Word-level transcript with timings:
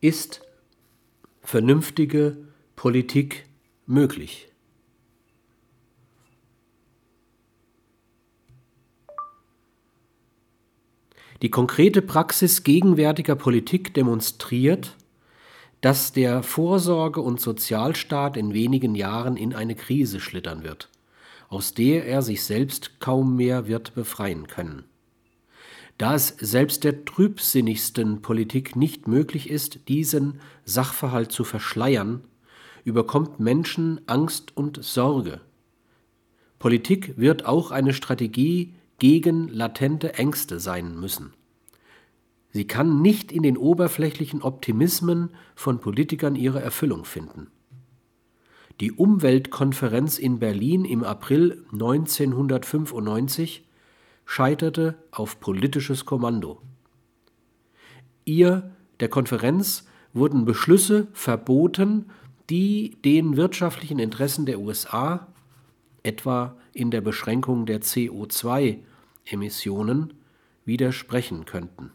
ist 0.00 0.42
vernünftige 1.42 2.36
Politik 2.76 3.46
möglich. 3.86 4.48
Die 11.42 11.50
konkrete 11.50 12.02
Praxis 12.02 12.64
gegenwärtiger 12.64 13.34
Politik 13.34 13.94
demonstriert, 13.94 14.96
dass 15.80 16.12
der 16.12 16.42
Vorsorge- 16.42 17.22
und 17.22 17.40
Sozialstaat 17.40 18.36
in 18.36 18.52
wenigen 18.52 18.94
Jahren 18.94 19.38
in 19.38 19.54
eine 19.54 19.74
Krise 19.74 20.20
schlittern 20.20 20.62
wird, 20.62 20.90
aus 21.48 21.72
der 21.72 22.04
er 22.04 22.20
sich 22.20 22.44
selbst 22.44 23.00
kaum 23.00 23.36
mehr 23.36 23.66
wird 23.66 23.94
befreien 23.94 24.46
können. 24.46 24.84
Da 26.00 26.14
es 26.14 26.28
selbst 26.40 26.84
der 26.84 27.04
trübsinnigsten 27.04 28.22
Politik 28.22 28.74
nicht 28.74 29.06
möglich 29.06 29.50
ist, 29.50 29.86
diesen 29.88 30.40
Sachverhalt 30.64 31.30
zu 31.30 31.44
verschleiern, 31.44 32.24
überkommt 32.84 33.38
Menschen 33.38 34.00
Angst 34.06 34.56
und 34.56 34.82
Sorge. 34.82 35.42
Politik 36.58 37.18
wird 37.18 37.44
auch 37.44 37.70
eine 37.70 37.92
Strategie 37.92 38.72
gegen 38.98 39.48
latente 39.48 40.14
Ängste 40.14 40.58
sein 40.58 40.98
müssen. 40.98 41.34
Sie 42.50 42.66
kann 42.66 43.02
nicht 43.02 43.30
in 43.30 43.42
den 43.42 43.58
oberflächlichen 43.58 44.40
Optimismen 44.40 45.28
von 45.54 45.80
Politikern 45.80 46.34
ihre 46.34 46.62
Erfüllung 46.62 47.04
finden. 47.04 47.48
Die 48.80 48.92
Umweltkonferenz 48.92 50.18
in 50.18 50.38
Berlin 50.38 50.86
im 50.86 51.04
April 51.04 51.62
1995 51.72 53.66
scheiterte 54.30 54.94
auf 55.10 55.40
politisches 55.40 56.04
Kommando. 56.04 56.62
Ihr, 58.24 58.70
der 59.00 59.08
Konferenz, 59.08 59.88
wurden 60.12 60.44
Beschlüsse 60.44 61.08
verboten, 61.12 62.12
die 62.48 62.96
den 63.04 63.36
wirtschaftlichen 63.36 63.98
Interessen 63.98 64.46
der 64.46 64.60
USA, 64.60 65.26
etwa 66.04 66.56
in 66.72 66.92
der 66.92 67.00
Beschränkung 67.00 67.66
der 67.66 67.80
CO2 67.80 68.78
Emissionen 69.24 70.14
widersprechen 70.64 71.44
könnten. 71.44 71.90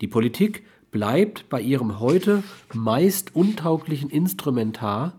Die 0.00 0.06
Politik 0.06 0.64
bleibt 0.92 1.48
bei 1.48 1.60
ihrem 1.60 1.98
heute 1.98 2.44
meist 2.72 3.34
untauglichen 3.34 4.10
Instrumentar, 4.10 5.18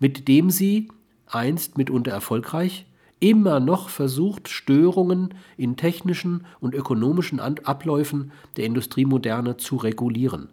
mit 0.00 0.26
dem 0.26 0.50
sie, 0.50 0.88
einst 1.26 1.78
mitunter 1.78 2.10
erfolgreich, 2.10 2.84
immer 3.22 3.60
noch 3.60 3.88
versucht, 3.88 4.48
Störungen 4.48 5.34
in 5.56 5.76
technischen 5.76 6.44
und 6.58 6.74
ökonomischen 6.74 7.38
Abläufen 7.38 8.32
der 8.56 8.64
Industriemoderne 8.64 9.56
zu 9.58 9.76
regulieren. 9.76 10.48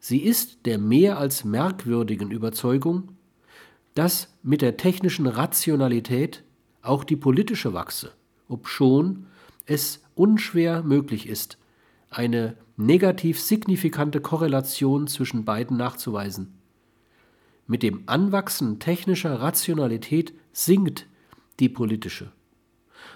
Sie 0.00 0.18
ist 0.18 0.66
der 0.66 0.78
mehr 0.78 1.16
als 1.16 1.44
merkwürdigen 1.44 2.32
Überzeugung, 2.32 3.10
dass 3.94 4.34
mit 4.42 4.62
der 4.62 4.76
technischen 4.76 5.28
Rationalität 5.28 6.42
auch 6.82 7.04
die 7.04 7.14
politische 7.14 7.72
wachse, 7.72 8.12
obschon 8.48 9.26
es 9.64 10.02
unschwer 10.16 10.82
möglich 10.82 11.28
ist, 11.28 11.56
eine 12.10 12.56
negativ 12.76 13.40
signifikante 13.40 14.20
Korrelation 14.20 15.06
zwischen 15.06 15.44
beiden 15.44 15.76
nachzuweisen. 15.76 16.52
Mit 17.68 17.84
dem 17.84 18.02
Anwachsen 18.06 18.80
technischer 18.80 19.40
Rationalität 19.40 20.34
sinkt 20.52 21.06
die 21.60 21.68
politische. 21.68 22.32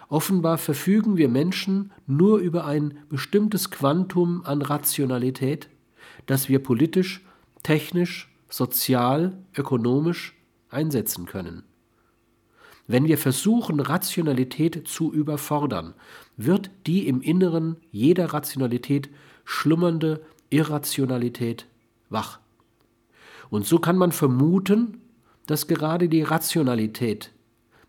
Offenbar 0.08 0.58
verfügen 0.58 1.16
wir 1.16 1.28
Menschen 1.28 1.92
nur 2.06 2.38
über 2.38 2.64
ein 2.64 2.98
bestimmtes 3.08 3.70
Quantum 3.70 4.42
an 4.44 4.62
Rationalität, 4.62 5.68
das 6.26 6.48
wir 6.48 6.60
politisch, 6.60 7.24
technisch, 7.62 8.32
sozial, 8.48 9.38
ökonomisch 9.56 10.34
einsetzen 10.68 11.26
können. 11.26 11.62
Wenn 12.86 13.06
wir 13.06 13.18
versuchen, 13.18 13.78
Rationalität 13.78 14.88
zu 14.88 15.12
überfordern, 15.12 15.94
wird 16.36 16.70
die 16.88 17.06
im 17.06 17.22
Inneren 17.22 17.76
jeder 17.92 18.32
Rationalität 18.32 19.10
schlummernde 19.44 20.22
Irrationalität 20.50 21.66
wach. 22.08 22.40
Und 23.48 23.64
so 23.64 23.78
kann 23.78 23.96
man 23.96 24.10
vermuten, 24.10 25.00
dass 25.46 25.68
gerade 25.68 26.08
die 26.08 26.22
Rationalität, 26.22 27.30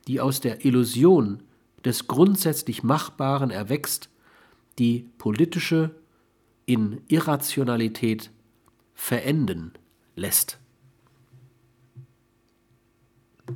die 0.08 0.20
aus 0.20 0.40
der 0.40 0.66
Illusion 0.66 1.44
des 1.84 2.08
grundsätzlich 2.08 2.84
Machbaren 2.84 3.52
erwächst, 3.52 4.10
die 4.80 5.10
politische 5.18 5.96
in 6.66 7.02
Irrationalität 7.08 8.32
verenden 8.94 9.74
lässt. 10.16 10.61